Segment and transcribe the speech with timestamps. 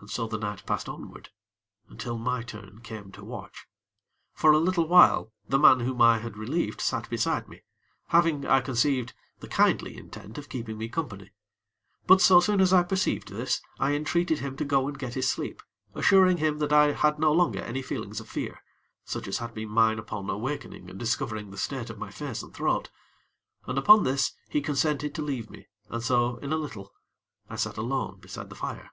[0.00, 1.30] And so the night passed onward,
[1.88, 3.66] until my turn came to watch.
[4.32, 7.62] For a little while, the man whom I had relieved sat beside me;
[8.06, 11.32] having, I conceived, the kindly intent of keeping me company;
[12.06, 15.28] but so soon as I perceived this, I entreated him to go and get his
[15.28, 15.64] sleep,
[15.96, 18.62] assuring him that I had no longer any feelings of fear
[19.04, 22.54] such as had been mine upon awakening and discovering the state of my face and
[22.54, 22.88] throat
[23.66, 26.94] and, upon this, he consented to leave me, and so, in a little,
[27.50, 28.92] I sat alone beside the fire.